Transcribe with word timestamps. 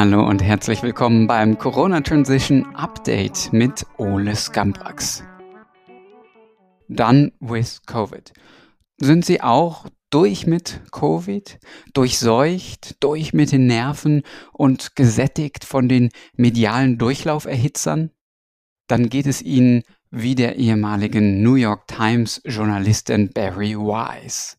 Hallo 0.00 0.24
und 0.24 0.44
herzlich 0.44 0.84
willkommen 0.84 1.26
beim 1.26 1.58
Corona 1.58 2.00
Transition 2.02 2.72
Update 2.76 3.52
mit 3.52 3.84
Ole 3.96 4.36
Skambrax. 4.36 5.24
Done 6.88 7.32
with 7.40 7.82
Covid. 7.84 8.32
Sind 8.98 9.24
Sie 9.24 9.40
auch 9.40 9.88
durch 10.10 10.46
mit 10.46 10.82
Covid, 10.92 11.58
durchseucht, 11.94 13.02
durch 13.02 13.32
mit 13.32 13.50
den 13.50 13.66
Nerven 13.66 14.22
und 14.52 14.94
gesättigt 14.94 15.64
von 15.64 15.88
den 15.88 16.10
medialen 16.36 16.96
Durchlauferhitzern? 16.98 18.12
Dann 18.86 19.08
geht 19.08 19.26
es 19.26 19.42
Ihnen 19.42 19.82
wie 20.12 20.36
der 20.36 20.58
ehemaligen 20.58 21.42
New 21.42 21.56
York 21.56 21.88
Times 21.88 22.40
Journalistin 22.44 23.32
Barry 23.32 23.76
Wise. 23.76 24.58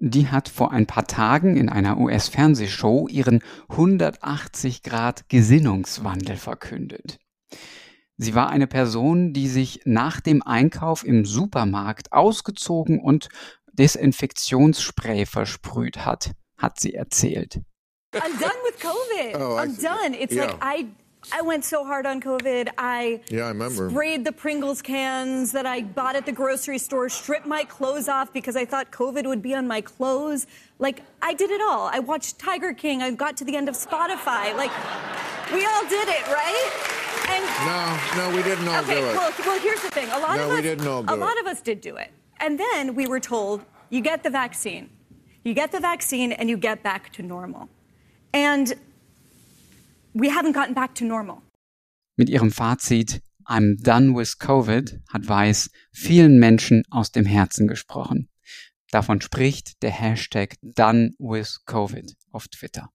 Die 0.00 0.28
hat 0.28 0.48
vor 0.48 0.70
ein 0.70 0.86
paar 0.86 1.06
Tagen 1.06 1.56
in 1.56 1.68
einer 1.68 1.98
US-Fernsehshow 1.98 3.08
ihren 3.08 3.42
180 3.68 4.82
Grad 4.82 5.28
Gesinnungswandel 5.28 6.36
verkündet. 6.36 7.18
Sie 8.16 8.34
war 8.34 8.48
eine 8.50 8.66
Person, 8.66 9.32
die 9.32 9.48
sich 9.48 9.80
nach 9.84 10.20
dem 10.20 10.42
Einkauf 10.42 11.04
im 11.04 11.24
Supermarkt 11.24 12.12
ausgezogen 12.12 13.00
und 13.00 13.28
Desinfektionsspray 13.72 15.26
versprüht 15.26 16.04
hat, 16.04 16.32
hat 16.56 16.80
sie 16.80 16.94
erzählt. 16.94 17.60
I'm 18.14 18.38
done 18.40 18.52
with 18.64 18.80
COVID. 18.80 19.36
Oh, 19.36 19.58
I'm 19.58 19.80
done. 19.80 20.16
It's 20.18 20.34
yeah. 20.34 20.46
like 20.46 20.56
I 20.60 20.86
I 21.32 21.42
went 21.42 21.64
so 21.64 21.84
hard 21.84 22.06
on 22.06 22.20
COVID. 22.20 22.68
I 22.78 23.20
yeah, 23.28 23.44
I 23.44 23.48
remember. 23.48 23.90
sprayed 23.90 24.24
the 24.24 24.32
Pringles 24.32 24.80
cans 24.80 25.52
that 25.52 25.66
I 25.66 25.82
bought 25.82 26.16
at 26.16 26.24
the 26.24 26.32
grocery 26.32 26.78
store, 26.78 27.08
stripped 27.08 27.46
my 27.46 27.64
clothes 27.64 28.08
off 28.08 28.32
because 28.32 28.56
I 28.56 28.64
thought 28.64 28.90
COVID 28.90 29.26
would 29.26 29.42
be 29.42 29.54
on 29.54 29.66
my 29.66 29.80
clothes. 29.80 30.46
Like 30.78 31.02
I 31.20 31.34
did 31.34 31.50
it 31.50 31.60
all. 31.60 31.90
I 31.92 31.98
watched 31.98 32.38
Tiger 32.38 32.72
King. 32.72 33.02
I 33.02 33.10
got 33.10 33.36
to 33.38 33.44
the 33.44 33.56
end 33.56 33.68
of 33.68 33.74
Spotify. 33.74 34.56
Like 34.56 34.70
we 35.52 35.66
all 35.66 35.82
did 35.88 36.08
it, 36.08 36.26
right? 36.28 36.94
And 37.28 37.44
no, 37.66 38.30
no, 38.30 38.36
we 38.36 38.42
didn't 38.42 38.68
all 38.68 38.82
okay, 38.82 39.00
do 39.00 39.06
it. 39.06 39.14
Well, 39.14 39.32
well, 39.44 39.60
here's 39.60 39.82
the 39.82 39.90
thing. 39.90 40.08
A 40.10 40.18
lot 40.18 40.36
no, 40.36 40.44
of 40.44 40.50
us, 40.50 40.56
we 40.56 40.62
didn't 40.62 40.86
all 40.86 41.02
do 41.02 41.14
a 41.14 41.16
lot 41.16 41.36
it. 41.36 41.40
of 41.40 41.46
us 41.46 41.60
did 41.60 41.80
do 41.80 41.96
it, 41.96 42.10
and 42.38 42.58
then 42.58 42.94
we 42.94 43.06
were 43.06 43.20
told, 43.20 43.64
"You 43.90 44.00
get 44.00 44.22
the 44.22 44.30
vaccine, 44.30 44.88
you 45.44 45.52
get 45.52 45.72
the 45.72 45.80
vaccine, 45.80 46.32
and 46.32 46.48
you 46.48 46.56
get 46.56 46.82
back 46.82 47.12
to 47.14 47.22
normal." 47.22 47.68
And 48.32 48.74
we 50.18 50.30
haven't 50.30 50.52
gotten 50.52 50.74
back 50.74 50.94
to 50.96 51.04
normal. 51.04 51.42
Mit 52.16 52.28
ihrem 52.28 52.50
Fazit 52.50 53.22
I'm 53.46 53.82
done 53.82 54.14
with 54.14 54.38
Covid 54.38 55.00
hat 55.08 55.28
Weiß 55.28 55.70
vielen 55.90 56.38
Menschen 56.38 56.82
aus 56.90 57.12
dem 57.12 57.24
Herzen 57.24 57.66
gesprochen. 57.66 58.28
Davon 58.90 59.20
spricht 59.20 59.82
der 59.82 59.90
Hashtag 59.90 60.56
Done 60.62 61.12
with 61.18 61.60
Covid 61.64 62.14
auf 62.30 62.48
Twitter. 62.48 62.90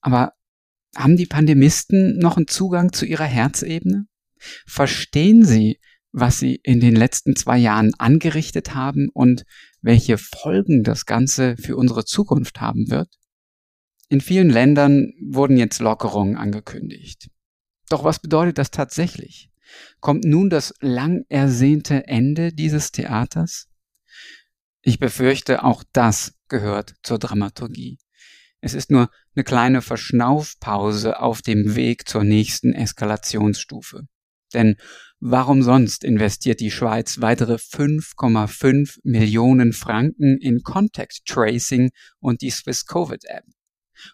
Aber 0.00 0.32
haben 0.96 1.16
die 1.16 1.26
Pandemisten 1.26 2.18
noch 2.18 2.36
einen 2.36 2.48
Zugang 2.48 2.92
zu 2.92 3.06
ihrer 3.06 3.24
Herzebene? 3.24 4.06
Verstehen 4.66 5.44
sie, 5.44 5.78
was 6.12 6.38
sie 6.38 6.60
in 6.62 6.80
den 6.80 6.96
letzten 6.96 7.36
zwei 7.36 7.58
Jahren 7.58 7.92
angerichtet 7.98 8.74
haben 8.74 9.08
und 9.12 9.44
welche 9.80 10.18
Folgen 10.18 10.82
das 10.82 11.06
Ganze 11.06 11.56
für 11.56 11.76
unsere 11.76 12.04
Zukunft 12.04 12.60
haben 12.60 12.90
wird? 12.90 13.19
In 14.10 14.20
vielen 14.20 14.50
Ländern 14.50 15.12
wurden 15.20 15.56
jetzt 15.56 15.78
Lockerungen 15.78 16.36
angekündigt. 16.36 17.30
Doch 17.88 18.02
was 18.02 18.18
bedeutet 18.18 18.58
das 18.58 18.72
tatsächlich? 18.72 19.52
Kommt 20.00 20.24
nun 20.24 20.50
das 20.50 20.74
lang 20.80 21.24
ersehnte 21.28 22.08
Ende 22.08 22.52
dieses 22.52 22.90
Theaters? 22.90 23.68
Ich 24.82 24.98
befürchte, 24.98 25.62
auch 25.62 25.84
das 25.92 26.34
gehört 26.48 26.94
zur 27.04 27.20
Dramaturgie. 27.20 27.98
Es 28.60 28.74
ist 28.74 28.90
nur 28.90 29.10
eine 29.36 29.44
kleine 29.44 29.80
Verschnaufpause 29.80 31.20
auf 31.20 31.40
dem 31.40 31.76
Weg 31.76 32.08
zur 32.08 32.24
nächsten 32.24 32.72
Eskalationsstufe. 32.72 34.08
Denn 34.52 34.74
warum 35.20 35.62
sonst 35.62 36.02
investiert 36.02 36.58
die 36.58 36.72
Schweiz 36.72 37.20
weitere 37.20 37.54
5,5 37.54 38.98
Millionen 39.04 39.72
Franken 39.72 40.36
in 40.38 40.64
Contact 40.64 41.24
Tracing 41.26 41.90
und 42.18 42.42
die 42.42 42.50
Swiss 42.50 42.86
Covid 42.86 43.24
App? 43.26 43.44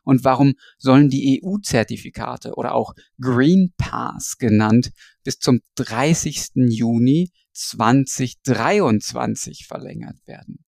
Und 0.02 0.24
warum 0.24 0.54
sollen 0.78 1.08
die 1.08 1.40
EU-Zertifikate 1.42 2.54
oder 2.54 2.74
auch 2.74 2.94
Green 3.20 3.72
Pass 3.76 4.38
genannt 4.38 4.90
bis 5.24 5.38
zum 5.38 5.60
30. 5.76 6.68
Juni 6.68 7.30
2023 7.52 9.66
verlängert 9.66 10.16
werden? 10.26 10.64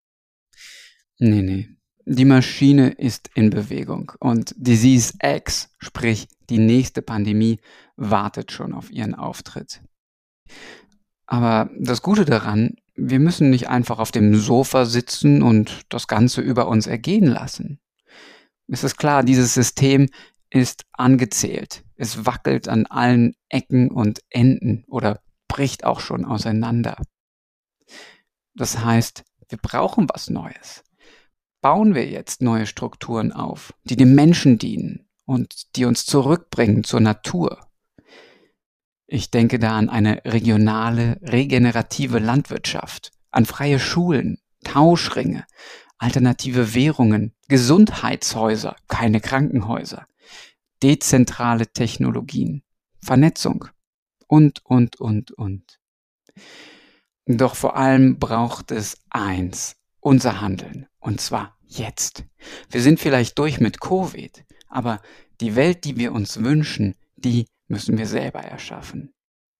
Nee, 1.18 1.42
nee. 1.42 1.68
Die 2.10 2.24
Maschine 2.24 2.92
ist 2.92 3.28
in 3.34 3.50
Bewegung 3.50 4.12
und 4.18 4.54
Disease 4.56 5.12
X, 5.22 5.68
sprich 5.78 6.26
die 6.48 6.58
nächste 6.58 7.02
Pandemie, 7.02 7.60
wartet 7.96 8.50
schon 8.50 8.72
auf 8.72 8.90
ihren 8.90 9.14
Auftritt. 9.14 9.82
Aber 11.26 11.68
das 11.78 12.00
Gute 12.00 12.24
daran, 12.24 12.76
wir 12.94 13.18
müssen 13.18 13.50
nicht 13.50 13.68
einfach 13.68 13.98
auf 13.98 14.10
dem 14.10 14.34
Sofa 14.34 14.86
sitzen 14.86 15.42
und 15.42 15.82
das 15.90 16.06
Ganze 16.06 16.40
über 16.40 16.68
uns 16.68 16.86
ergehen 16.86 17.26
lassen. 17.26 17.78
Es 18.68 18.84
ist 18.84 18.98
klar, 18.98 19.22
dieses 19.22 19.54
System 19.54 20.08
ist 20.50 20.84
angezählt. 20.92 21.84
Es 21.96 22.26
wackelt 22.26 22.68
an 22.68 22.86
allen 22.86 23.34
Ecken 23.48 23.90
und 23.90 24.20
Enden 24.30 24.84
oder 24.86 25.20
bricht 25.48 25.84
auch 25.84 26.00
schon 26.00 26.24
auseinander. 26.24 26.96
Das 28.54 28.84
heißt, 28.84 29.24
wir 29.48 29.58
brauchen 29.58 30.06
was 30.12 30.28
Neues. 30.30 30.84
Bauen 31.60 31.94
wir 31.94 32.06
jetzt 32.06 32.42
neue 32.42 32.66
Strukturen 32.66 33.32
auf, 33.32 33.72
die 33.84 33.96
dem 33.96 34.14
Menschen 34.14 34.58
dienen 34.58 35.08
und 35.24 35.74
die 35.76 35.86
uns 35.86 36.06
zurückbringen 36.06 36.84
zur 36.84 37.00
Natur. 37.00 37.58
Ich 39.06 39.30
denke 39.30 39.58
da 39.58 39.76
an 39.76 39.88
eine 39.88 40.22
regionale, 40.24 41.18
regenerative 41.22 42.18
Landwirtschaft, 42.18 43.10
an 43.30 43.46
freie 43.46 43.78
Schulen, 43.78 44.38
Tauschringe, 44.64 45.46
alternative 45.98 46.74
Währungen, 46.74 47.34
Gesundheitshäuser, 47.48 48.76
keine 48.88 49.20
Krankenhäuser, 49.20 50.06
dezentrale 50.82 51.66
Technologien, 51.66 52.62
Vernetzung 53.00 53.66
und, 54.26 54.64
und, 54.64 54.96
und, 54.96 55.32
und. 55.32 55.80
Doch 57.26 57.56
vor 57.56 57.76
allem 57.76 58.18
braucht 58.18 58.70
es 58.70 58.96
eins, 59.10 59.76
unser 60.00 60.40
Handeln, 60.40 60.86
und 60.98 61.20
zwar 61.20 61.58
jetzt. 61.66 62.24
Wir 62.70 62.80
sind 62.80 63.00
vielleicht 63.00 63.38
durch 63.38 63.60
mit 63.60 63.80
Covid, 63.80 64.44
aber 64.68 65.02
die 65.40 65.56
Welt, 65.56 65.84
die 65.84 65.96
wir 65.96 66.12
uns 66.12 66.42
wünschen, 66.42 66.94
die 67.16 67.46
müssen 67.66 67.98
wir 67.98 68.06
selber 68.06 68.40
erschaffen. 68.40 69.12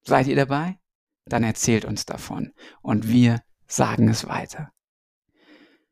Seid 0.03 0.27
ihr 0.27 0.37
dabei? 0.37 0.79
Dann 1.27 1.45
erzählt 1.45 1.85
uns 1.85 2.07
davon 2.07 2.53
und 2.81 3.09
wir 3.09 3.43
sagen 3.67 4.09
es 4.09 4.27
weiter. 4.27 4.73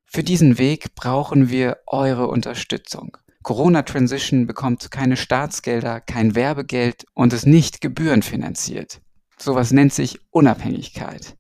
Für 0.06 0.22
diesen 0.22 0.58
Weg 0.58 0.94
brauchen 0.94 1.50
wir 1.50 1.78
eure 1.86 2.28
Unterstützung. 2.28 3.16
Corona 3.42 3.82
Transition 3.82 4.46
bekommt 4.46 4.90
keine 4.90 5.16
Staatsgelder, 5.16 6.00
kein 6.00 6.34
Werbegeld 6.34 7.04
und 7.14 7.32
ist 7.32 7.46
nicht 7.46 7.80
gebührenfinanziert. 7.80 9.00
Sowas 9.36 9.72
nennt 9.72 9.92
sich 9.92 10.18
Unabhängigkeit. 10.30 11.36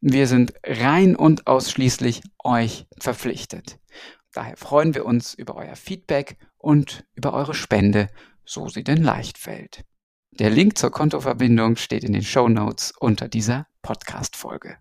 Wir 0.00 0.26
sind 0.26 0.52
rein 0.64 1.16
und 1.16 1.46
ausschließlich 1.46 2.22
euch 2.44 2.86
verpflichtet. 2.98 3.78
Daher 4.32 4.56
freuen 4.56 4.94
wir 4.94 5.06
uns 5.06 5.32
über 5.32 5.56
euer 5.56 5.76
Feedback 5.76 6.36
und 6.58 7.04
über 7.14 7.32
eure 7.32 7.54
Spende, 7.54 8.08
so 8.44 8.68
sie 8.68 8.84
denn 8.84 9.02
leicht 9.02 9.38
fällt. 9.38 9.84
Der 10.32 10.50
Link 10.50 10.76
zur 10.76 10.90
Kontoverbindung 10.90 11.76
steht 11.76 12.04
in 12.04 12.12
den 12.12 12.22
Show 12.22 12.48
Notes 12.48 12.92
unter 13.00 13.28
dieser 13.28 13.66
Podcast-Folge. 13.80 14.76